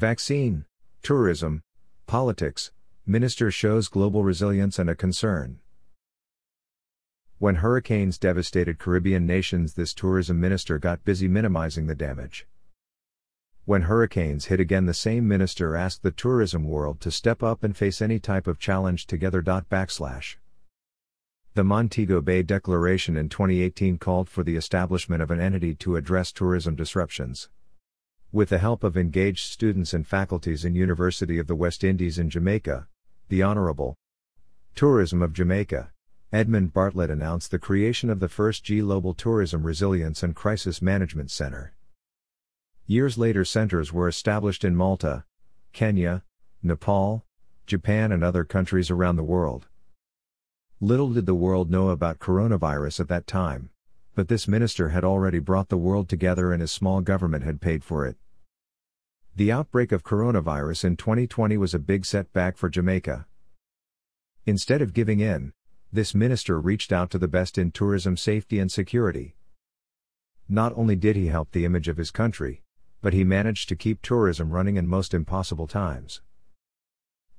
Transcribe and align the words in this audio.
Vaccine, 0.00 0.64
tourism, 1.02 1.62
politics, 2.06 2.72
minister 3.04 3.50
shows 3.50 3.88
global 3.88 4.24
resilience 4.24 4.78
and 4.78 4.88
a 4.88 4.94
concern. 4.94 5.58
When 7.36 7.56
hurricanes 7.56 8.16
devastated 8.16 8.78
Caribbean 8.78 9.26
nations, 9.26 9.74
this 9.74 9.92
tourism 9.92 10.40
minister 10.40 10.78
got 10.78 11.04
busy 11.04 11.28
minimizing 11.28 11.86
the 11.86 11.94
damage. 11.94 12.46
When 13.66 13.82
hurricanes 13.82 14.46
hit 14.46 14.58
again, 14.58 14.86
the 14.86 14.94
same 14.94 15.28
minister 15.28 15.76
asked 15.76 16.02
the 16.02 16.12
tourism 16.12 16.64
world 16.64 16.98
to 17.02 17.10
step 17.10 17.42
up 17.42 17.62
and 17.62 17.76
face 17.76 18.00
any 18.00 18.18
type 18.18 18.46
of 18.46 18.58
challenge 18.58 19.06
together. 19.06 19.42
Backslash. 19.42 20.36
The 21.52 21.64
Montego 21.64 22.22
Bay 22.22 22.42
Declaration 22.42 23.18
in 23.18 23.28
2018 23.28 23.98
called 23.98 24.30
for 24.30 24.42
the 24.42 24.56
establishment 24.56 25.20
of 25.20 25.30
an 25.30 25.40
entity 25.40 25.74
to 25.74 25.96
address 25.96 26.32
tourism 26.32 26.74
disruptions. 26.74 27.50
With 28.32 28.50
the 28.50 28.58
help 28.58 28.84
of 28.84 28.96
engaged 28.96 29.50
students 29.50 29.92
and 29.92 30.06
faculties 30.06 30.64
in 30.64 30.76
University 30.76 31.40
of 31.40 31.48
the 31.48 31.56
West 31.56 31.82
Indies 31.82 32.16
in 32.16 32.30
Jamaica, 32.30 32.86
the 33.28 33.42
Honorable 33.42 33.96
Tourism 34.76 35.20
of 35.20 35.32
Jamaica, 35.32 35.90
Edmund 36.32 36.72
Bartlett 36.72 37.10
announced 37.10 37.50
the 37.50 37.58
creation 37.58 38.08
of 38.08 38.20
the 38.20 38.28
first 38.28 38.62
G 38.62 38.78
Global 38.78 39.14
Tourism 39.14 39.64
Resilience 39.64 40.22
and 40.22 40.36
Crisis 40.36 40.80
Management 40.80 41.32
Center. 41.32 41.74
Years 42.86 43.18
later, 43.18 43.44
centers 43.44 43.92
were 43.92 44.06
established 44.06 44.64
in 44.64 44.76
Malta, 44.76 45.24
Kenya, 45.72 46.22
Nepal, 46.62 47.24
Japan, 47.66 48.12
and 48.12 48.22
other 48.22 48.44
countries 48.44 48.92
around 48.92 49.16
the 49.16 49.24
world. 49.24 49.66
Little 50.80 51.10
did 51.10 51.26
the 51.26 51.34
world 51.34 51.68
know 51.68 51.88
about 51.88 52.20
coronavirus 52.20 53.00
at 53.00 53.08
that 53.08 53.26
time, 53.26 53.70
but 54.14 54.28
this 54.28 54.48
minister 54.48 54.90
had 54.90 55.04
already 55.04 55.38
brought 55.38 55.68
the 55.68 55.76
world 55.76 56.08
together 56.08 56.52
and 56.52 56.60
his 56.60 56.72
small 56.72 57.00
government 57.00 57.44
had 57.44 57.60
paid 57.60 57.84
for 57.84 58.06
it. 58.06 58.16
The 59.36 59.52
outbreak 59.52 59.92
of 59.92 60.02
coronavirus 60.02 60.84
in 60.84 60.96
2020 60.96 61.56
was 61.56 61.72
a 61.72 61.78
big 61.78 62.04
setback 62.04 62.56
for 62.56 62.68
Jamaica. 62.68 63.26
Instead 64.46 64.82
of 64.82 64.92
giving 64.92 65.20
in, 65.20 65.52
this 65.92 66.14
minister 66.14 66.60
reached 66.60 66.92
out 66.92 67.10
to 67.10 67.18
the 67.18 67.28
best 67.28 67.58
in 67.58 67.70
tourism 67.70 68.16
safety 68.16 68.58
and 68.58 68.70
security. 68.70 69.36
Not 70.48 70.72
only 70.76 70.96
did 70.96 71.16
he 71.16 71.28
help 71.28 71.52
the 71.52 71.64
image 71.64 71.88
of 71.88 71.96
his 71.96 72.10
country, 72.10 72.62
but 73.00 73.12
he 73.12 73.24
managed 73.24 73.68
to 73.68 73.76
keep 73.76 74.02
tourism 74.02 74.50
running 74.50 74.76
in 74.76 74.86
most 74.86 75.14
impossible 75.14 75.66
times. 75.66 76.20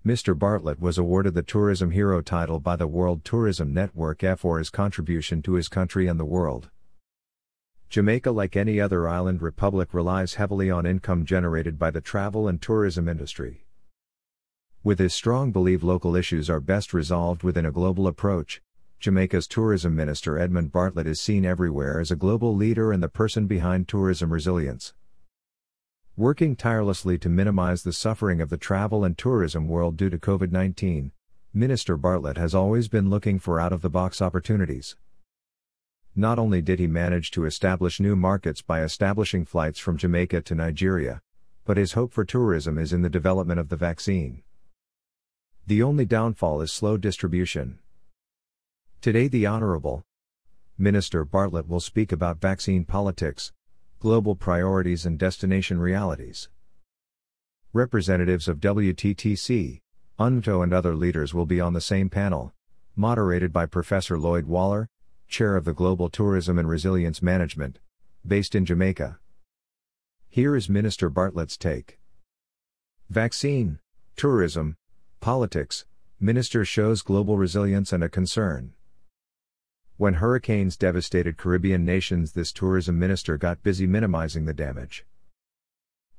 Mr. 0.04 0.38
Bartlett 0.38 0.80
was 0.80 0.98
awarded 0.98 1.36
the 1.36 1.44
Tourism 1.44 1.92
Hero 1.92 2.22
title 2.22 2.60
by 2.60 2.76
the 2.76 2.88
World 2.88 3.24
Tourism 3.24 3.72
Network 3.72 4.24
for 4.40 4.58
his 4.58 4.72
contribution 4.72 5.44
to 5.44 5.54
his 5.54 5.68
country 5.68 6.08
and 6.08 6.20
the 6.20 6.26
world. 6.26 6.72
Jamaica, 7.88 8.32
like 8.32 8.56
any 8.56 8.82
other 8.82 9.08
island 9.08 9.44
republic, 9.44 9.94
relies 9.94 10.34
heavily 10.36 10.72
on 10.72 10.88
income 10.88 11.24
generated 11.24 11.78
by 11.78 11.92
the 11.92 12.02
travel 12.02 12.48
and 12.48 12.60
tourism 12.60 13.08
industry. 13.08 13.68
With 14.84 14.98
his 14.98 15.14
strong 15.14 15.52
belief 15.52 15.84
local 15.84 16.16
issues 16.16 16.50
are 16.50 16.60
best 16.60 16.96
resolved 16.96 17.44
within 17.44 17.68
a 17.68 17.72
global 17.72 18.08
approach, 18.08 18.60
Jamaica's 19.00 19.48
tourism 19.48 19.96
minister 19.96 20.40
Edmund 20.40 20.72
Bartlett 20.72 21.06
is 21.06 21.22
seen 21.22 21.46
everywhere 21.46 22.00
as 22.00 22.10
a 22.10 22.16
global 22.16 22.56
leader 22.56 22.92
and 22.92 23.04
the 23.04 23.08
person 23.08 23.46
behind 23.46 23.88
tourism 23.88 24.34
resilience. 24.34 24.96
Working 26.18 26.58
tirelessly 26.58 27.18
to 27.20 27.30
minimize 27.30 27.84
the 27.84 27.94
suffering 27.94 28.42
of 28.42 28.50
the 28.50 28.58
travel 28.58 29.06
and 29.06 29.18
tourism 29.18 29.70
world 29.70 29.96
due 29.96 30.10
to 30.10 30.18
COVID 30.18 30.52
19, 30.52 31.14
Minister 31.54 31.96
Bartlett 31.96 32.36
has 32.38 32.54
always 32.54 32.90
been 32.90 33.10
looking 33.10 33.40
for 33.40 33.62
out 33.62 33.72
of 33.72 33.82
the 33.82 33.90
box 33.90 34.22
opportunities. 34.22 34.98
Not 36.14 36.38
only 36.38 36.62
did 36.62 36.80
he 36.80 36.88
manage 36.88 37.32
to 37.32 37.46
establish 37.46 38.02
new 38.02 38.18
markets 38.18 38.62
by 38.62 38.84
establishing 38.84 39.46
flights 39.46 39.80
from 39.80 39.96
Jamaica 39.96 40.42
to 40.42 40.54
Nigeria, 40.54 41.22
but 41.64 41.78
his 41.78 41.94
hope 41.94 42.12
for 42.12 42.26
tourism 42.26 42.78
is 42.78 42.92
in 42.92 43.04
the 43.04 43.10
development 43.10 43.62
of 43.62 43.70
the 43.70 43.78
vaccine. 43.78 44.44
The 45.66 45.82
only 45.82 46.04
downfall 46.06 46.60
is 46.60 46.74
slow 46.74 46.98
distribution. 46.98 47.80
Today, 49.00 49.30
the 49.30 49.46
Honorable 49.46 50.04
Minister 50.78 51.24
Bartlett 51.24 51.70
will 51.70 51.80
speak 51.80 52.12
about 52.12 52.42
vaccine 52.42 52.84
politics, 52.84 53.54
global 54.02 54.36
priorities, 54.36 55.06
and 55.06 55.20
destination 55.20 55.80
realities. 55.80 56.50
Representatives 57.72 58.48
of 58.48 58.60
WTTC, 58.60 59.80
UNTO, 60.18 60.64
and 60.64 60.74
other 60.74 60.96
leaders 60.96 61.36
will 61.36 61.46
be 61.46 61.62
on 61.62 61.74
the 61.74 61.80
same 61.80 62.10
panel, 62.10 62.52
moderated 62.96 63.54
by 63.54 63.68
Professor 63.68 64.18
Lloyd 64.18 64.48
Waller, 64.48 64.90
Chair 65.28 65.56
of 65.56 65.66
the 65.66 65.74
Global 65.74 66.10
Tourism 66.10 66.58
and 66.58 66.68
Resilience 66.68 67.22
Management, 67.22 67.78
based 68.26 68.56
in 68.56 68.66
Jamaica. 68.66 69.20
Here 70.30 70.56
is 70.56 70.68
Minister 70.68 71.08
Bartlett's 71.12 71.56
take. 71.56 72.00
Vaccine, 73.08 73.78
tourism, 74.16 74.78
Politics 75.20 75.86
Minister 76.20 76.66
shows 76.66 77.04
global 77.04 77.38
resilience 77.38 77.94
and 77.94 78.04
a 78.04 78.10
concern. 78.10 78.74
When 80.02 80.16
hurricanes 80.16 80.78
devastated 80.78 81.38
Caribbean 81.38 81.86
nations, 81.86 82.32
this 82.32 82.52
tourism 82.52 82.98
minister 82.98 83.38
got 83.38 83.62
busy 83.62 83.86
minimizing 83.86 84.46
the 84.46 84.52
damage. 84.52 85.06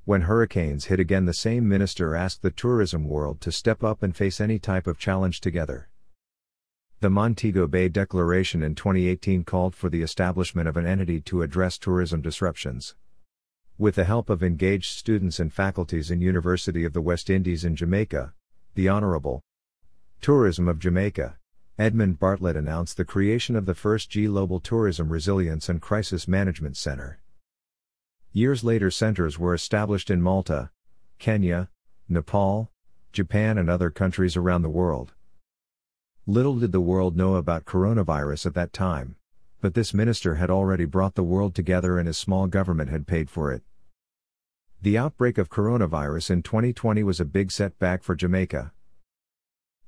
When 0.04 0.20
hurricanes 0.20 0.84
hit 0.84 1.00
again, 1.00 1.24
the 1.24 1.34
same 1.34 1.66
minister 1.66 2.14
asked 2.14 2.42
the 2.42 2.52
tourism 2.52 3.08
world 3.08 3.40
to 3.40 3.50
step 3.50 3.82
up 3.82 4.04
and 4.04 4.14
face 4.14 4.40
any 4.40 4.60
type 4.60 4.86
of 4.86 5.00
challenge 5.00 5.40
together. 5.40 5.88
The 7.00 7.10
Montego 7.10 7.66
Bay 7.66 7.88
Declaration 7.88 8.62
in 8.62 8.76
2018 8.76 9.42
called 9.42 9.74
for 9.74 9.90
the 9.90 10.02
establishment 10.02 10.68
of 10.68 10.76
an 10.76 10.86
entity 10.86 11.20
to 11.22 11.42
address 11.42 11.76
tourism 11.76 12.22
disruptions. 12.22 12.94
With 13.78 13.96
the 13.96 14.04
help 14.04 14.30
of 14.30 14.44
engaged 14.44 14.96
students 14.96 15.40
and 15.40 15.52
faculties 15.52 16.08
in 16.08 16.20
University 16.20 16.84
of 16.84 16.92
the 16.92 17.02
West 17.02 17.28
Indies 17.28 17.64
in 17.64 17.74
Jamaica, 17.74 18.32
the 18.76 18.88
Honorable 18.88 19.42
Tourism 20.20 20.68
of 20.68 20.78
Jamaica, 20.78 21.36
Edmund 21.78 22.18
Bartlett 22.18 22.54
announced 22.54 22.98
the 22.98 23.04
creation 23.04 23.56
of 23.56 23.64
the 23.64 23.74
first 23.74 24.10
G 24.10 24.26
Global 24.26 24.60
Tourism 24.60 25.08
Resilience 25.08 25.70
and 25.70 25.80
Crisis 25.80 26.28
Management 26.28 26.76
Center. 26.76 27.18
Years 28.30 28.62
later, 28.62 28.90
centers 28.90 29.38
were 29.38 29.54
established 29.54 30.10
in 30.10 30.20
Malta, 30.20 30.70
Kenya, 31.18 31.70
Nepal, 32.10 32.70
Japan, 33.10 33.56
and 33.56 33.70
other 33.70 33.88
countries 33.88 34.36
around 34.36 34.60
the 34.60 34.68
world. 34.68 35.14
Little 36.26 36.58
did 36.58 36.72
the 36.72 36.80
world 36.80 37.16
know 37.16 37.36
about 37.36 37.64
coronavirus 37.64 38.44
at 38.44 38.54
that 38.54 38.74
time, 38.74 39.16
but 39.62 39.72
this 39.72 39.94
minister 39.94 40.34
had 40.34 40.50
already 40.50 40.84
brought 40.84 41.14
the 41.14 41.22
world 41.22 41.54
together 41.54 41.98
and 41.98 42.06
his 42.06 42.18
small 42.18 42.48
government 42.48 42.90
had 42.90 43.06
paid 43.06 43.30
for 43.30 43.50
it. 43.50 43.62
The 44.82 44.98
outbreak 44.98 45.38
of 45.38 45.48
coronavirus 45.48 46.30
in 46.30 46.42
2020 46.42 47.02
was 47.02 47.18
a 47.18 47.24
big 47.24 47.50
setback 47.50 48.02
for 48.02 48.14
Jamaica. 48.14 48.72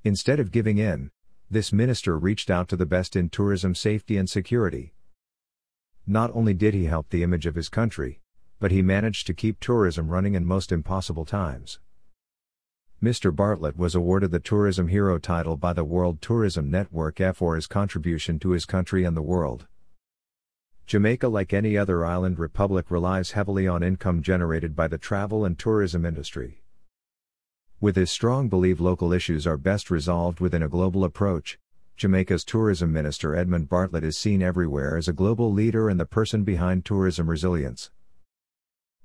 Instead 0.03 0.41
of 0.41 0.51
giving 0.51 0.79
in, 0.79 1.11
this 1.51 1.73
minister 1.73 2.19
reached 2.19 2.51
out 2.51 2.69
to 2.69 2.77
the 2.77 2.87
best 2.87 3.17
in 3.17 3.29
tourism 3.29 3.75
safety 3.75 4.17
and 4.17 4.29
security. 4.29 4.95
Not 6.07 6.31
only 6.35 6.55
did 6.55 6.75
he 6.75 6.85
help 6.85 7.11
the 7.11 7.23
image 7.23 7.47
of 7.47 7.55
his 7.55 7.69
country, 7.69 8.21
but 8.59 8.71
he 8.71 8.83
managed 8.83 9.27
to 9.27 9.35
keep 9.35 9.61
tourism 9.61 10.09
running 10.09 10.35
in 10.35 10.45
most 10.45 10.73
impossible 10.73 11.25
times. 11.25 11.79
Mr. 13.03 13.35
Bartlett 13.35 13.77
was 13.77 13.95
awarded 13.95 14.31
the 14.31 14.41
Tourism 14.41 14.89
Hero 14.89 15.19
title 15.19 15.57
by 15.59 15.73
the 15.73 15.85
World 15.85 16.23
Tourism 16.23 16.71
Network 16.71 17.21
for 17.35 17.55
his 17.55 17.67
contribution 17.67 18.39
to 18.39 18.51
his 18.51 18.65
country 18.65 19.05
and 19.05 19.17
the 19.17 19.23
world. 19.23 19.67
Jamaica, 20.87 21.29
like 21.29 21.53
any 21.53 21.77
other 21.77 22.05
island 22.05 22.39
republic, 22.39 22.91
relies 22.91 23.33
heavily 23.33 23.69
on 23.69 23.83
income 23.83 24.23
generated 24.23 24.75
by 24.75 24.89
the 24.89 24.99
travel 24.99 25.45
and 25.45 25.59
tourism 25.59 26.05
industry. 26.05 26.64
With 27.81 27.97
his 27.97 28.11
strong 28.11 28.49
belief 28.49 28.81
local 28.81 29.13
issues 29.13 29.47
are 29.47 29.57
best 29.57 29.91
resolved 29.91 30.41
within 30.41 30.63
a 30.63 30.69
global 30.69 31.05
approach, 31.05 31.59
Jamaica's 31.97 32.45
tourism 32.45 32.93
minister 32.93 33.37
Edmund 33.37 33.69
Bartlett 33.69 34.03
is 34.03 34.19
seen 34.19 34.43
everywhere 34.43 34.97
as 34.97 35.07
a 35.07 35.13
global 35.13 35.53
leader 35.53 35.89
and 35.89 36.01
the 36.01 36.07
person 36.07 36.43
behind 36.43 36.85
tourism 36.85 37.31
resilience. 37.31 37.91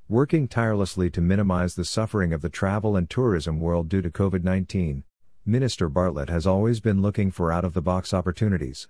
Working 0.08 0.48
tirelessly 0.48 1.12
to 1.12 1.22
minimize 1.22 1.76
the 1.76 1.86
suffering 1.86 2.34
of 2.34 2.42
the 2.42 2.50
travel 2.50 2.96
and 2.96 3.08
tourism 3.08 3.60
world 3.60 3.90
due 3.90 4.02
to 4.02 4.10
COVID 4.10 4.44
19, 4.44 5.04
Minister 5.46 5.88
Bartlett 5.88 6.30
has 6.30 6.48
always 6.48 6.80
been 6.80 7.02
looking 7.02 7.30
for 7.32 7.52
out 7.52 7.64
of 7.64 7.74
the 7.74 7.82
box 7.82 8.14
opportunities. 8.14 8.88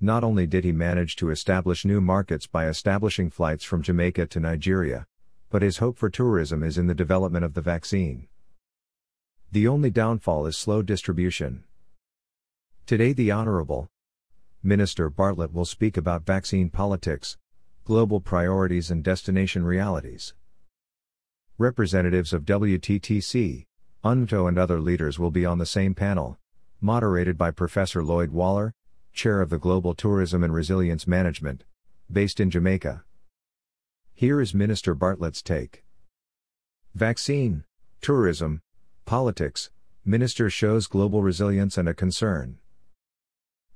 Not 0.00 0.24
only 0.24 0.46
did 0.46 0.64
he 0.64 0.72
manage 0.72 1.14
to 1.16 1.30
establish 1.30 1.84
new 1.84 2.00
markets 2.00 2.48
by 2.48 2.66
establishing 2.66 3.30
flights 3.30 3.62
from 3.64 3.82
Jamaica 3.82 4.26
to 4.26 4.40
Nigeria, 4.40 5.06
but 5.50 5.62
his 5.62 5.78
hope 5.78 5.98
for 5.98 6.10
tourism 6.10 6.64
is 6.64 6.78
in 6.78 6.88
the 6.88 6.94
development 6.94 7.44
of 7.44 7.54
the 7.54 7.60
vaccine. 7.60 8.26
The 9.52 9.68
only 9.68 9.90
downfall 9.90 10.46
is 10.46 10.56
slow 10.56 10.80
distribution. 10.80 11.64
Today, 12.86 13.12
the 13.12 13.30
Honorable 13.32 13.86
Minister 14.62 15.10
Bartlett 15.10 15.52
will 15.52 15.66
speak 15.66 15.98
about 15.98 16.24
vaccine 16.24 16.70
politics, 16.70 17.36
global 17.84 18.18
priorities, 18.18 18.90
and 18.90 19.04
destination 19.04 19.62
realities. 19.62 20.32
Representatives 21.58 22.32
of 22.32 22.46
WTTC, 22.46 23.66
UNTO, 24.02 24.46
and 24.46 24.56
other 24.56 24.80
leaders 24.80 25.18
will 25.18 25.30
be 25.30 25.44
on 25.44 25.58
the 25.58 25.66
same 25.66 25.94
panel, 25.94 26.38
moderated 26.80 27.36
by 27.36 27.50
Professor 27.50 28.02
Lloyd 28.02 28.30
Waller, 28.30 28.72
Chair 29.12 29.42
of 29.42 29.50
the 29.50 29.58
Global 29.58 29.94
Tourism 29.94 30.42
and 30.42 30.54
Resilience 30.54 31.06
Management, 31.06 31.64
based 32.10 32.40
in 32.40 32.48
Jamaica. 32.48 33.04
Here 34.14 34.40
is 34.40 34.54
Minister 34.54 34.94
Bartlett's 34.94 35.42
take. 35.42 35.84
Vaccine, 36.94 37.64
tourism, 38.00 38.62
politics, 39.04 39.70
minister 40.04 40.50
shows 40.50 40.86
global 40.86 41.22
resilience 41.22 41.78
and 41.78 41.88
a 41.88 41.94
concern. 41.94 42.58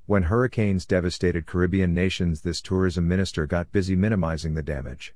When 0.06 0.25
hurricanes 0.25 0.87
devastated 0.87 1.46
Caribbean 1.46 1.93
nations, 1.93 2.43
this 2.43 2.61
tourism 2.61 3.08
minister 3.08 3.46
got 3.46 3.73
busy 3.73 3.96
minimizing 3.96 4.55
the 4.55 4.62
damage. 4.62 5.14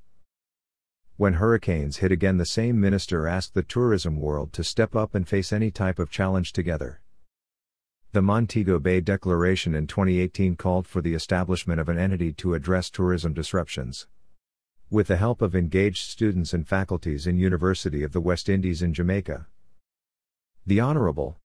When 1.17 1.35
hurricanes 1.35 1.99
hit 1.99 2.11
again, 2.11 2.39
the 2.39 2.47
same 2.47 2.81
minister 2.81 3.29
asked 3.29 3.55
the 3.55 3.63
tourism 3.63 4.21
world 4.21 4.53
to 4.55 4.65
step 4.65 4.97
up 4.97 5.15
and 5.15 5.29
face 5.29 5.53
any 5.53 5.71
type 5.71 5.99
of 5.99 6.11
challenge 6.11 6.53
together. 6.53 7.03
The 8.13 8.23
Montego 8.23 8.81
Bay 8.81 9.01
Declaration 9.01 9.75
in 9.75 9.87
2018 9.87 10.57
called 10.57 10.89
for 10.89 11.01
the 11.01 11.15
establishment 11.15 11.79
of 11.79 11.89
an 11.89 11.99
entity 11.99 12.33
to 12.33 12.55
address 12.55 12.91
tourism 12.91 13.33
disruptions. 13.33 14.09
With 14.91 15.07
the 15.07 15.19
help 15.19 15.43
of 15.43 15.55
engaged 15.55 16.09
students 16.09 16.53
and 16.53 16.67
faculties 16.67 17.29
in 17.29 17.39
University 17.39 18.03
of 18.03 18.11
the 18.11 18.21
West 18.21 18.49
Indies 18.49 18.83
in 18.83 18.93
Jamaica. 18.93 19.47
The 20.71 20.79
Honorable 20.79 21.37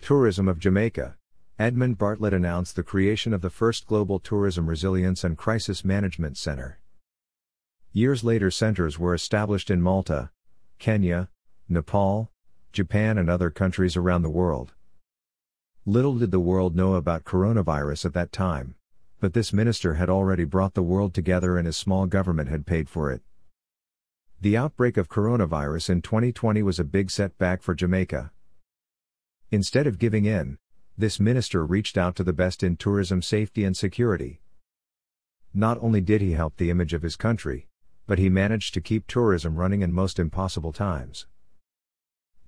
Tourism 0.00 0.46
of 0.46 0.60
Jamaica, 0.60 1.16
Edmund 1.58 1.98
Bartlett 1.98 2.32
announced 2.32 2.76
the 2.76 2.84
creation 2.84 3.34
of 3.34 3.40
the 3.40 3.50
first 3.50 3.88
Global 3.88 4.20
Tourism 4.20 4.68
Resilience 4.68 5.24
and 5.24 5.36
Crisis 5.36 5.84
Management 5.84 6.36
Center. 6.36 6.78
Years 7.92 8.22
later, 8.22 8.52
centers 8.52 9.00
were 9.00 9.14
established 9.14 9.68
in 9.68 9.82
Malta, 9.82 10.30
Kenya, 10.78 11.28
Nepal, 11.68 12.30
Japan, 12.70 13.18
and 13.18 13.28
other 13.28 13.50
countries 13.50 13.96
around 13.96 14.22
the 14.22 14.30
world. 14.30 14.74
Little 15.84 16.16
did 16.16 16.30
the 16.30 16.38
world 16.38 16.76
know 16.76 16.94
about 16.94 17.24
coronavirus 17.24 18.04
at 18.04 18.14
that 18.14 18.30
time, 18.30 18.76
but 19.18 19.34
this 19.34 19.52
minister 19.52 19.94
had 19.94 20.08
already 20.08 20.44
brought 20.44 20.74
the 20.74 20.84
world 20.84 21.14
together 21.14 21.58
and 21.58 21.66
his 21.66 21.76
small 21.76 22.06
government 22.06 22.48
had 22.48 22.64
paid 22.64 22.88
for 22.88 23.10
it. 23.10 23.22
The 24.40 24.56
outbreak 24.56 24.96
of 24.96 25.08
coronavirus 25.08 25.90
in 25.90 26.00
2020 26.00 26.62
was 26.62 26.78
a 26.78 26.84
big 26.84 27.10
setback 27.10 27.60
for 27.60 27.74
Jamaica. 27.74 28.30
Instead 29.52 29.86
of 29.86 29.98
giving 29.98 30.24
in, 30.24 30.56
this 30.96 31.20
minister 31.20 31.66
reached 31.66 31.98
out 31.98 32.16
to 32.16 32.24
the 32.24 32.32
best 32.32 32.62
in 32.62 32.74
tourism 32.74 33.20
safety 33.20 33.64
and 33.64 33.76
security. 33.76 34.40
Not 35.52 35.76
only 35.82 36.00
did 36.00 36.22
he 36.22 36.32
help 36.32 36.56
the 36.56 36.70
image 36.70 36.94
of 36.94 37.02
his 37.02 37.16
country, 37.16 37.68
but 38.06 38.18
he 38.18 38.30
managed 38.30 38.72
to 38.72 38.80
keep 38.80 39.06
tourism 39.06 39.56
running 39.56 39.82
in 39.82 39.92
most 39.92 40.18
impossible 40.18 40.72
times. 40.72 41.26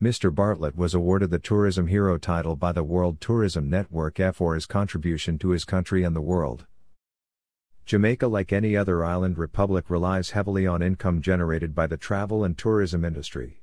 Mr. 0.01 0.35
Bartlett 0.35 0.77
was 0.77 0.95
awarded 0.95 1.31
the 1.31 1.39
Tourism 1.39 1.89
Hero 1.89 2.17
title 2.17 2.57
by 2.57 2.73
the 2.73 2.83
World 2.83 3.21
Tourism 3.21 3.69
Network 3.69 4.19
for 4.33 4.55
his 4.55 4.65
contribution 4.65 5.39
to 5.41 5.51
his 5.51 5.67
country 5.67 6.05
and 6.05 6.17
the 6.17 6.23
world. 6.23 6.65
Jamaica, 7.85 8.29
like 8.29 8.51
any 8.51 8.79
other 8.79 9.05
island 9.05 9.37
republic, 9.37 9.91
relies 9.91 10.31
heavily 10.31 10.67
on 10.67 10.81
income 10.81 11.21
generated 11.21 11.75
by 11.75 11.87
the 11.87 11.99
travel 11.99 12.45
and 12.45 12.57
tourism 12.57 13.05
industry. 13.05 13.61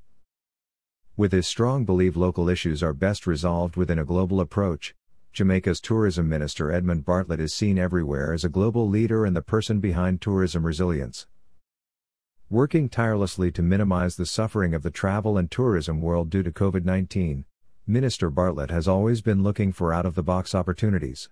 With 1.18 1.34
his 1.34 1.46
strong 1.46 1.84
belief 1.84 2.16
local 2.16 2.48
issues 2.48 2.82
are 2.82 2.94
best 2.94 3.28
resolved 3.28 3.76
within 3.76 4.00
a 4.00 4.06
global 4.06 4.40
approach, 4.40 4.96
Jamaica's 5.34 5.82
tourism 5.82 6.30
minister 6.30 6.72
Edmund 6.72 7.04
Bartlett 7.04 7.40
is 7.40 7.54
seen 7.54 7.78
everywhere 7.78 8.34
as 8.34 8.46
a 8.46 8.50
global 8.50 8.88
leader 8.88 9.26
and 9.26 9.36
the 9.36 9.42
person 9.42 9.80
behind 9.80 10.22
tourism 10.22 10.66
resilience. 10.66 11.28
Working 12.50 12.90
tirelessly 12.90 13.52
to 13.52 13.62
minimize 13.62 14.16
the 14.16 14.26
suffering 14.26 14.74
of 14.74 14.84
the 14.84 14.92
travel 14.92 15.38
and 15.38 15.52
tourism 15.52 16.02
world 16.02 16.30
due 16.30 16.44
to 16.44 16.52
COVID 16.52 16.86
19, 16.86 17.46
Minister 17.86 18.30
Bartlett 18.30 18.72
has 18.72 18.88
always 18.88 19.22
been 19.22 19.44
looking 19.44 19.72
for 19.72 19.94
out 19.94 20.06
of 20.06 20.16
the 20.16 20.24
box 20.24 20.56
opportunities. 20.56 21.30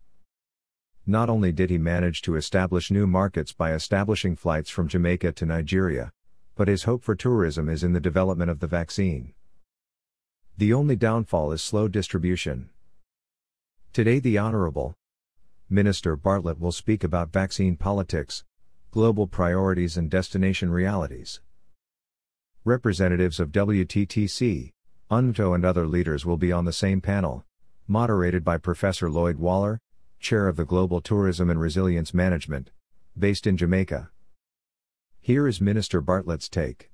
Not 1.05 1.29
only 1.29 1.51
did 1.53 1.69
he 1.69 1.77
manage 1.77 2.21
to 2.23 2.35
establish 2.35 2.91
new 2.91 3.07
markets 3.07 3.53
by 3.53 3.73
establishing 3.73 4.35
flights 4.35 4.69
from 4.69 4.87
Jamaica 4.87 5.31
to 5.33 5.45
Nigeria, 5.45 6.11
but 6.55 6.67
his 6.67 6.83
hope 6.83 7.03
for 7.03 7.15
tourism 7.15 7.69
is 7.69 7.83
in 7.83 7.93
the 7.93 7.99
development 7.99 8.51
of 8.51 8.59
the 8.59 8.67
vaccine. 8.67 9.33
The 10.59 10.73
only 10.73 10.97
downfall 10.97 11.53
is 11.53 11.61
slow 11.61 11.87
distribution. 11.87 12.69
Today, 13.93 14.19
the 14.19 14.37
Honorable 14.37 14.93
Minister 15.69 16.17
Bartlett 16.17 16.59
will 16.59 16.73
speak 16.73 17.01
about 17.01 17.31
vaccine 17.31 17.77
politics, 17.77 18.43
Global 18.91 19.25
Priorities 19.25 19.95
and 19.95 20.11
Destination 20.11 20.69
Realities. 20.69 21.39
Representatives 22.65 23.39
of 23.39 23.53
WTTC, 23.53 24.71
UNTO, 25.09 25.53
and 25.53 25.63
other 25.63 25.87
leaders 25.87 26.25
will 26.25 26.35
be 26.35 26.51
on 26.51 26.65
the 26.65 26.73
same 26.73 26.99
panel, 26.99 27.45
moderated 27.87 28.43
by 28.43 28.57
Professor 28.57 29.09
Lloyd 29.09 29.37
Waller, 29.37 29.79
Chair 30.19 30.49
of 30.49 30.57
the 30.57 30.65
Global 30.65 30.99
Tourism 30.99 31.49
and 31.49 31.61
Resilience 31.61 32.13
Management, 32.13 32.71
based 33.17 33.47
in 33.47 33.55
Jamaica. 33.55 34.09
Here 35.21 35.47
is 35.47 35.61
Minister 35.61 36.01
Bartlett's 36.01 36.49
take. 36.49 36.91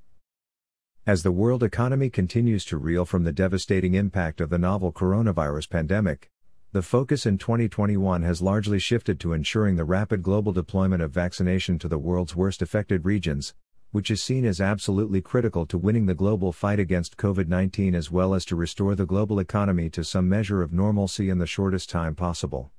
As 1.07 1.21
the 1.21 1.31
world 1.31 1.61
economy 1.61 2.09
continues 2.09 2.65
to 2.65 2.79
reel 2.79 3.05
from 3.05 3.25
the 3.25 3.31
devastating 3.31 3.93
impact 3.93 4.41
of 4.41 4.49
the 4.49 4.57
novel 4.57 4.91
coronavirus 4.91 5.69
pandemic, 5.69 6.31
the 6.71 6.81
focus 6.81 7.27
in 7.27 7.37
2021 7.37 8.23
has 8.23 8.41
largely 8.41 8.79
shifted 8.79 9.19
to 9.19 9.33
ensuring 9.33 9.75
the 9.75 9.83
rapid 9.83 10.23
global 10.23 10.51
deployment 10.51 11.03
of 11.03 11.11
vaccination 11.11 11.77
to 11.77 11.87
the 11.87 11.99
world's 11.99 12.35
worst 12.35 12.63
affected 12.63 13.05
regions, 13.05 13.53
which 13.91 14.09
is 14.09 14.23
seen 14.23 14.45
as 14.45 14.59
absolutely 14.59 15.21
critical 15.21 15.67
to 15.67 15.77
winning 15.77 16.07
the 16.07 16.15
global 16.15 16.51
fight 16.51 16.79
against 16.79 17.17
COVID 17.17 17.47
19 17.47 17.93
as 17.93 18.09
well 18.09 18.33
as 18.33 18.43
to 18.45 18.55
restore 18.55 18.95
the 18.95 19.05
global 19.05 19.37
economy 19.37 19.91
to 19.91 20.03
some 20.03 20.27
measure 20.27 20.63
of 20.63 20.73
normalcy 20.73 21.29
in 21.29 21.37
the 21.37 21.45
shortest 21.45 21.87
time 21.87 22.15
possible. 22.15 22.71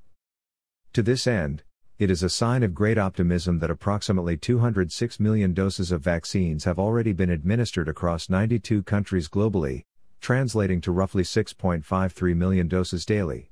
To 0.94 1.02
this 1.04 1.28
end, 1.28 1.62
it 1.98 2.10
is 2.10 2.22
a 2.22 2.28
sign 2.28 2.62
of 2.62 2.74
great 2.74 2.98
optimism 2.98 3.58
that 3.58 3.70
approximately 3.70 4.36
206 4.36 5.18
million 5.18 5.54
doses 5.54 5.90
of 5.90 6.02
vaccines 6.02 6.64
have 6.64 6.78
already 6.78 7.14
been 7.14 7.30
administered 7.30 7.88
across 7.88 8.28
92 8.28 8.82
countries 8.82 9.30
globally, 9.30 9.84
translating 10.20 10.82
to 10.82 10.92
roughly 10.92 11.22
6.53 11.22 12.36
million 12.36 12.68
doses 12.68 13.06
daily. 13.06 13.50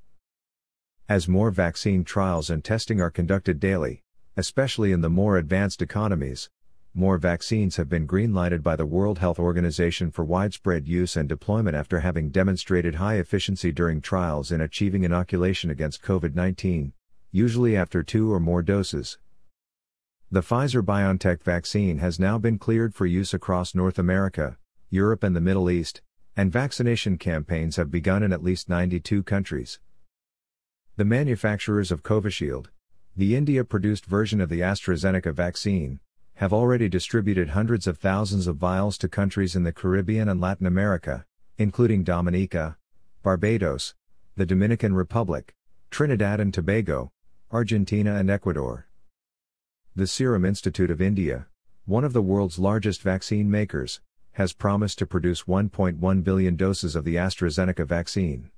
As 1.08 1.26
more 1.26 1.50
vaccine 1.50 2.04
trials 2.04 2.50
and 2.50 2.62
testing 2.62 3.00
are 3.00 3.10
conducted 3.10 3.58
daily, 3.58 4.02
especially 4.36 4.92
in 4.92 5.00
the 5.00 5.08
more 5.08 5.38
advanced 5.38 5.80
economies, 5.80 6.50
more 6.92 7.16
vaccines 7.16 7.76
have 7.76 7.88
been 7.88 8.06
greenlighted 8.06 8.62
by 8.62 8.76
the 8.76 8.84
World 8.84 9.20
Health 9.20 9.38
Organization 9.38 10.10
for 10.10 10.22
widespread 10.22 10.86
use 10.86 11.16
and 11.16 11.30
deployment 11.30 11.76
after 11.76 12.00
having 12.00 12.28
demonstrated 12.28 12.96
high 12.96 13.16
efficiency 13.16 13.72
during 13.72 14.02
trials 14.02 14.52
in 14.52 14.60
achieving 14.60 15.02
inoculation 15.02 15.70
against 15.70 16.02
COVID 16.02 16.34
19, 16.34 16.92
usually 17.34 17.76
after 17.76 18.04
two 18.04 18.32
or 18.32 18.38
more 18.38 18.62
doses. 18.62 19.18
The 20.30 20.40
Pfizer 20.40 20.82
BioNTech 20.82 21.42
vaccine 21.42 21.98
has 21.98 22.20
now 22.20 22.38
been 22.38 22.58
cleared 22.58 22.94
for 22.94 23.06
use 23.06 23.34
across 23.34 23.74
North 23.74 23.98
America, 23.98 24.56
Europe, 24.88 25.24
and 25.24 25.34
the 25.34 25.40
Middle 25.40 25.68
East, 25.68 26.00
and 26.36 26.52
vaccination 26.52 27.18
campaigns 27.18 27.74
have 27.74 27.90
begun 27.90 28.22
in 28.22 28.32
at 28.32 28.44
least 28.44 28.68
92 28.68 29.24
countries. 29.24 29.80
The 30.94 31.04
manufacturers 31.04 31.90
of 31.90 32.04
Covishield, 32.04 32.66
the 33.16 33.34
India 33.34 33.64
produced 33.64 34.06
version 34.06 34.40
of 34.40 34.48
the 34.48 34.60
AstraZeneca 34.60 35.34
vaccine, 35.34 35.98
have 36.34 36.52
already 36.52 36.88
distributed 36.88 37.48
hundreds 37.48 37.88
of 37.88 37.98
thousands 37.98 38.46
of 38.46 38.58
vials 38.58 38.96
to 38.98 39.08
countries 39.08 39.56
in 39.56 39.64
the 39.64 39.72
Caribbean 39.72 40.28
and 40.28 40.40
Latin 40.40 40.68
America, 40.68 41.26
including 41.58 42.04
Dominica, 42.04 42.76
Barbados, 43.24 43.96
the 44.36 44.46
Dominican 44.46 44.94
Republic, 44.94 45.52
Trinidad 45.90 46.38
and 46.38 46.54
Tobago, 46.54 47.10
Argentina, 47.54 48.16
and 48.16 48.28
Ecuador. 48.28 48.88
The 49.94 50.08
Serum 50.08 50.44
Institute 50.44 50.90
of 50.90 51.00
India, 51.00 51.46
one 51.84 52.02
of 52.02 52.12
the 52.12 52.20
world's 52.20 52.58
largest 52.58 53.00
vaccine 53.00 53.48
makers, 53.48 54.00
has 54.32 54.52
promised 54.52 54.98
to 54.98 55.06
produce 55.06 55.44
1.1 55.44 56.24
billion 56.24 56.56
doses 56.56 56.96
of 56.96 57.04
the 57.04 57.14
AstraZeneca 57.14 57.86
vaccine. 57.86 58.50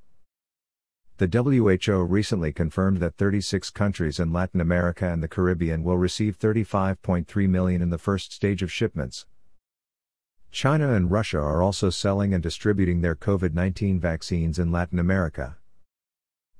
The 1.18 1.28
WHO 1.28 2.04
recently 2.04 2.54
confirmed 2.54 2.96
that 3.00 3.16
36 3.16 3.68
countries 3.68 4.18
in 4.18 4.32
Latin 4.32 4.62
America 4.62 5.06
and 5.06 5.22
the 5.22 5.28
Caribbean 5.28 5.84
will 5.84 5.98
receive 5.98 6.38
35.3 6.38 7.48
million 7.50 7.82
in 7.82 7.90
the 7.90 7.98
first 7.98 8.32
stage 8.32 8.62
of 8.62 8.72
shipments. 8.72 9.26
China 10.50 10.94
and 10.94 11.10
Russia 11.10 11.38
are 11.38 11.62
also 11.62 11.90
selling 11.90 12.32
and 12.32 12.42
distributing 12.42 13.02
their 13.02 13.14
COVID 13.14 13.52
19 13.52 14.00
vaccines 14.00 14.58
in 14.58 14.72
Latin 14.72 14.98
America. 14.98 15.58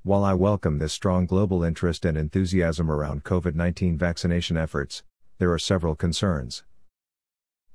While 0.06 0.22
I 0.22 0.34
welcome 0.34 0.78
this 0.78 0.92
strong 0.92 1.26
global 1.26 1.64
interest 1.64 2.04
and 2.04 2.16
enthusiasm 2.16 2.92
around 2.92 3.24
COVID 3.24 3.56
19 3.56 3.98
vaccination 3.98 4.56
efforts, 4.56 5.02
there 5.38 5.50
are 5.50 5.58
several 5.58 5.96
concerns. 5.96 6.62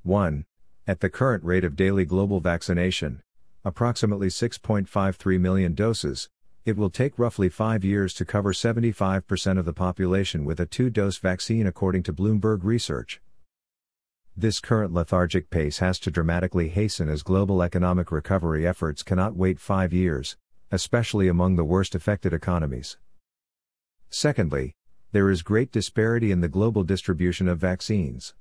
1. 0.04 0.46
At 0.88 1.02
the 1.02 1.10
current 1.10 1.44
rate 1.44 1.66
of 1.66 1.76
daily 1.76 2.06
global 2.06 2.40
vaccination, 2.40 3.22
approximately 3.66 4.30
6.53 4.30 5.40
million 5.42 5.74
doses, 5.74 6.30
it 6.64 6.78
will 6.78 6.90
take 6.90 7.20
roughly 7.20 7.50
five 7.50 7.84
years 7.84 8.14
to 8.14 8.24
cover 8.24 8.54
75% 8.54 9.60
of 9.60 9.66
the 9.66 9.74
population 9.74 10.46
with 10.46 10.62
a 10.62 10.66
two 10.66 10.90
dose 10.90 11.18
vaccine, 11.18 11.68
according 11.68 12.04
to 12.04 12.14
Bloomberg 12.14 12.64
Research. 12.64 13.20
This 14.38 14.62
current 14.62 14.94
lethargic 14.94 15.50
pace 15.50 15.80
has 15.80 16.00
to 16.00 16.10
dramatically 16.10 16.70
hasten 16.70 17.10
as 17.10 17.24
global 17.24 17.62
economic 17.62 18.10
recovery 18.10 18.66
efforts 18.66 19.04
cannot 19.04 19.36
wait 19.36 19.60
five 19.60 19.92
years, 19.92 20.38
especially 20.72 21.28
among 21.28 21.56
the 21.56 21.63
worst 21.63 21.94
affected 21.94 22.34
economies. 22.34 22.98
Secondly, 24.10 24.74
there 25.12 25.30
is 25.30 25.42
great 25.42 25.72
disparity 25.72 26.32
in 26.32 26.40
the 26.40 26.48
global 26.48 26.84
distribution 26.84 27.48
of 27.48 27.60
vaccines. 27.60 28.34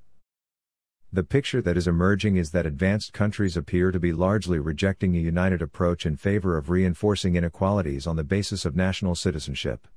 The 1.13 1.25
picture 1.25 1.61
that 1.63 1.77
is 1.77 1.89
emerging 1.89 2.37
is 2.37 2.53
that 2.53 2.67
advanced 2.67 3.13
countries 3.13 3.57
appear 3.57 3.91
to 3.91 3.99
be 3.99 4.13
largely 4.13 4.61
rejecting 4.61 5.17
a 5.17 5.19
united 5.19 5.61
approach 5.61 6.07
in 6.07 6.17
favor 6.17 6.57
of 6.57 6.71
reinforcing 6.71 7.35
inequalities 7.35 8.07
on 8.07 8.15
the 8.15 8.23
basis 8.23 8.65
of 8.65 8.77
national 8.77 9.17
citizenship. 9.17 9.89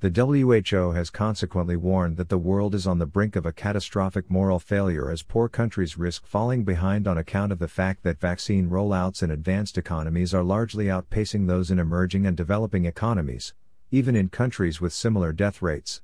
The 0.00 0.08
WHO 0.08 0.92
has 0.92 1.10
consequently 1.10 1.76
warned 1.76 2.16
that 2.16 2.30
the 2.30 2.38
world 2.38 2.74
is 2.74 2.86
on 2.86 2.98
the 2.98 3.04
brink 3.04 3.36
of 3.36 3.44
a 3.44 3.52
catastrophic 3.52 4.30
moral 4.30 4.58
failure 4.58 5.10
as 5.10 5.22
poor 5.22 5.46
countries 5.46 5.98
risk 5.98 6.24
falling 6.24 6.64
behind 6.64 7.06
on 7.06 7.18
account 7.18 7.52
of 7.52 7.58
the 7.58 7.68
fact 7.68 8.02
that 8.04 8.18
vaccine 8.18 8.70
rollouts 8.70 9.22
in 9.22 9.30
advanced 9.30 9.76
economies 9.76 10.32
are 10.32 10.42
largely 10.42 10.86
outpacing 10.86 11.46
those 11.46 11.70
in 11.70 11.78
emerging 11.78 12.24
and 12.24 12.34
developing 12.34 12.86
economies, 12.86 13.52
even 13.90 14.16
in 14.16 14.30
countries 14.30 14.80
with 14.80 14.94
similar 14.94 15.34
death 15.34 15.60
rates. 15.60 16.00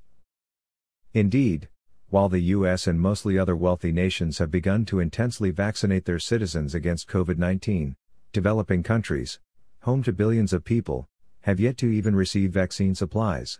Indeed, 1.15 1.71
while 2.11 2.29
the 2.29 2.41
US 2.41 2.87
and 2.87 3.01
mostly 3.01 3.39
other 3.39 3.57
wealthy 3.57 3.93
nations 3.93 4.37
have 4.37 4.51
begun 4.51 4.85
to 4.85 5.01
intensely 5.01 5.51
vaccinate 5.51 6.05
their 6.05 6.19
citizens 6.19 6.75
against 6.75 7.09
COVID 7.09 7.39
19, 7.39 7.97
developing 8.35 8.83
countries, 8.83 9.41
home 9.85 10.03
to 10.03 10.13
billions 10.13 10.53
of 10.53 10.65
people, 10.65 11.09
have 11.41 11.59
yet 11.59 11.79
to 11.79 11.89
even 11.89 12.15
receive 12.15 12.51
vaccine 12.51 12.95
supplies. 12.95 13.59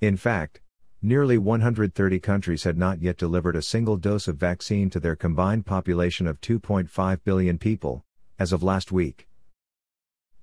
In 0.00 0.16
fact, 0.16 0.60
nearly 1.02 1.38
130 1.38 2.20
countries 2.20 2.62
had 2.62 2.78
not 2.78 3.02
yet 3.02 3.16
delivered 3.16 3.56
a 3.56 3.62
single 3.62 3.96
dose 3.96 4.28
of 4.28 4.36
vaccine 4.36 4.90
to 4.90 5.00
their 5.00 5.16
combined 5.16 5.66
population 5.66 6.28
of 6.28 6.40
2.5 6.40 7.24
billion 7.24 7.58
people, 7.58 8.04
as 8.38 8.52
of 8.52 8.62
last 8.62 8.92
week. 8.92 9.26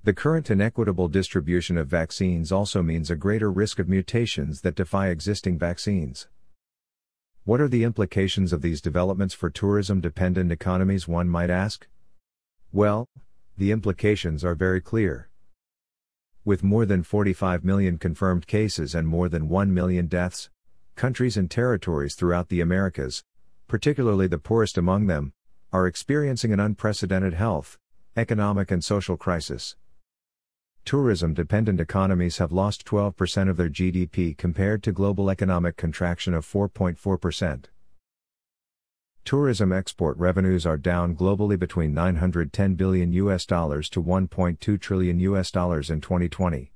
The 0.04 0.14
current 0.14 0.52
inequitable 0.52 1.08
distribution 1.08 1.78
of 1.78 1.88
vaccines 1.88 2.52
also 2.52 2.84
means 2.84 3.10
a 3.10 3.16
greater 3.16 3.50
risk 3.50 3.80
of 3.80 3.88
mutations 3.88 4.60
that 4.62 4.76
defy 4.76 5.08
existing 5.08 5.58
vaccines. 5.58 6.28
What 7.46 7.62
are 7.62 7.70
the 7.70 7.86
implications 7.86 8.52
of 8.52 8.62
these 8.62 8.82
developments 8.82 9.34
for 9.34 9.50
tourism 9.50 10.02
dependent 10.02 10.52
economies, 10.52 11.08
one 11.08 11.30
might 11.30 11.50
ask? 11.50 11.88
Well, 12.74 13.08
the 13.58 13.72
implications 13.72 14.44
are 14.44 14.54
very 14.54 14.82
clear. 14.82 15.30
With 16.46 16.64
more 16.64 16.86
than 16.86 17.02
45 17.02 17.66
million 17.66 17.98
confirmed 17.98 18.46
cases 18.46 18.94
and 18.94 19.08
more 19.08 19.28
than 19.28 19.50
1 19.50 19.74
million 19.74 20.06
deaths, 20.06 20.52
countries 20.96 21.38
and 21.38 21.50
territories 21.50 22.14
throughout 22.14 22.50
the 22.50 22.62
Americas, 22.62 23.24
particularly 23.68 24.28
the 24.28 24.38
poorest 24.38 24.78
among 24.78 25.08
them, 25.08 25.34
are 25.74 25.88
experiencing 25.88 26.54
an 26.54 26.60
unprecedented 26.60 27.34
health, 27.34 27.80
economic, 28.16 28.70
and 28.70 28.84
social 28.84 29.18
crisis 29.18 29.76
tourism 30.86 31.34
dependent 31.34 31.82
economies 31.82 32.38
have 32.38 32.52
lost 32.52 32.86
12% 32.86 33.50
of 33.50 33.58
their 33.58 33.70
GDP 33.70 34.38
compared 34.38 34.84
to 34.84 34.92
global 34.92 35.32
economic 35.32 35.76
contraction 35.78 36.36
of 36.36 36.46
4.4%. 36.46 37.66
Tourism 39.26 39.72
export 39.72 40.16
revenues 40.20 40.68
are 40.68 40.78
down 40.78 41.16
globally 41.16 41.58
between 41.58 41.96
910 41.96 42.76
billion 42.76 43.12
US 43.14 43.48
dollars 43.48 43.90
to 43.90 44.04
1.2 44.04 44.80
trillion 44.80 45.20
US 45.20 45.50
dollars 45.50 45.90
in 45.90 46.00
2020. 46.00 46.72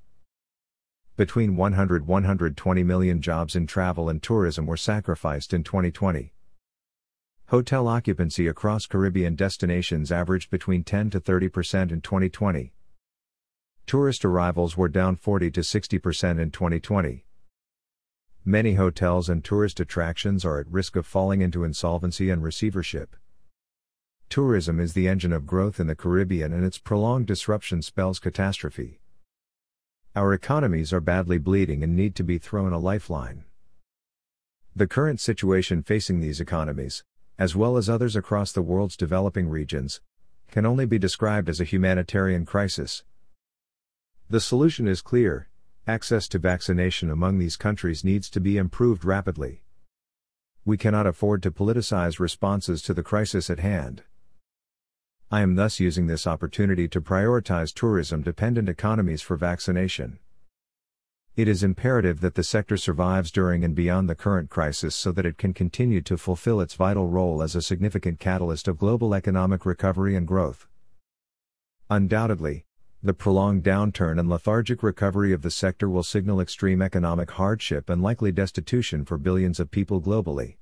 Between 1.16 1.56
100 1.56 2.08
120 2.08 2.84
million 2.84 3.22
jobs 3.22 3.56
in 3.56 3.68
travel 3.68 4.10
and 4.10 4.24
tourism 4.24 4.66
were 4.66 4.78
sacrificed 4.78 5.54
in 5.54 5.64
2020. 5.64 6.34
Hotel 7.50 7.88
occupancy 7.88 8.48
across 8.48 8.88
Caribbean 8.88 9.36
destinations 9.36 10.12
averaged 10.12 10.50
between 10.50 10.84
10 10.84 11.12
to 11.12 11.22
30% 11.22 11.92
in 11.92 12.02
2020. 12.02 12.74
Tourist 13.86 14.26
arrivals 14.26 14.76
were 14.76 14.90
down 14.90 15.16
40 15.16 15.52
to 15.52 15.62
60% 15.62 16.40
in 16.40 16.50
2020. 16.50 17.26
Many 18.50 18.74
hotels 18.74 19.30
and 19.30 19.44
tourist 19.44 19.80
attractions 19.80 20.44
are 20.44 20.60
at 20.60 20.72
risk 20.72 20.96
of 20.96 21.06
falling 21.06 21.42
into 21.42 21.64
insolvency 21.64 22.32
and 22.32 22.42
receivership. 22.42 23.16
Tourism 24.28 24.80
is 24.80 24.94
the 24.94 25.08
engine 25.08 25.32
of 25.32 25.46
growth 25.46 25.80
in 25.80 25.86
the 25.86 25.96
Caribbean 25.96 26.52
and 26.52 26.66
its 26.66 26.80
prolonged 26.80 27.28
disruption 27.28 27.84
spells 27.84 28.18
catastrophe. 28.18 29.02
Our 30.16 30.34
economies 30.34 30.92
are 30.92 31.00
badly 31.00 31.38
bleeding 31.38 31.84
and 31.84 31.96
need 31.96 32.16
to 32.16 32.24
be 32.24 32.40
thrown 32.40 32.74
a 32.74 32.80
lifeline. 32.80 33.44
The 34.76 34.88
current 34.88 35.20
situation 35.20 35.84
facing 35.84 36.20
these 36.20 36.42
economies, 36.42 37.04
as 37.38 37.56
well 37.56 37.78
as 37.78 37.88
others 37.88 38.16
across 38.16 38.52
the 38.52 38.64
world's 38.64 38.98
developing 38.98 39.48
regions, 39.48 40.02
can 40.50 40.66
only 40.66 40.88
be 40.88 40.98
described 40.98 41.50
as 41.50 41.62
a 41.62 41.66
humanitarian 41.66 42.48
crisis. 42.48 43.04
The 44.28 44.42
solution 44.42 44.88
is 44.88 45.04
clear 45.04 45.50
access 45.88 46.28
to 46.30 46.40
vaccination 46.40 47.10
among 47.10 47.40
these 47.40 47.58
countries 47.58 48.04
needs 48.04 48.30
to 48.30 48.40
be 48.40 48.58
improved 48.58 49.04
rapidly. 49.04 49.64
We 50.66 50.78
cannot 50.78 51.08
afford 51.08 51.42
to 51.44 51.52
politicize 51.52 52.20
responses 52.20 52.82
to 52.84 52.94
the 52.94 53.04
crisis 53.04 53.50
at 53.50 53.60
hand. 53.60 54.04
I 55.32 55.42
am 55.42 55.56
thus 55.56 55.80
using 55.80 56.08
this 56.08 56.26
opportunity 56.26 56.88
to 56.88 57.02
prioritize 57.02 57.74
tourism 57.74 58.22
dependent 58.22 58.68
economies 58.68 59.22
for 59.22 59.38
vaccination. 59.38 60.20
It 61.36 61.48
is 61.48 61.64
imperative 61.64 62.20
that 62.22 62.36
the 62.36 62.44
sector 62.44 62.76
survives 62.76 63.32
during 63.32 63.64
and 63.64 63.74
beyond 63.74 64.10
the 64.10 64.16
current 64.16 64.50
crisis 64.50 64.96
so 64.96 65.12
that 65.14 65.26
it 65.26 65.38
can 65.38 65.54
continue 65.54 66.02
to 66.02 66.18
fulfill 66.18 66.60
its 66.60 66.74
vital 66.74 67.08
role 67.08 67.42
as 67.42 67.56
a 67.56 67.62
significant 67.62 68.20
catalyst 68.20 68.68
of 68.68 68.78
global 68.78 69.14
economic 69.14 69.66
recovery 69.66 70.16
and 70.16 70.28
growth. 70.28 70.68
Undoubtedly, 71.90 72.66
the 73.02 73.14
prolonged 73.14 73.64
downturn 73.64 74.20
and 74.20 74.28
lethargic 74.28 74.84
recovery 74.84 75.32
of 75.32 75.42
the 75.42 75.50
sector 75.50 75.90
will 75.90 76.04
signal 76.04 76.42
extreme 76.42 76.82
economic 76.82 77.32
hardship 77.32 77.90
and 77.90 78.04
likely 78.04 78.30
destitution 78.30 79.06
for 79.06 79.18
billions 79.18 79.58
of 79.58 79.72
people 79.72 80.02
globally. 80.02 80.58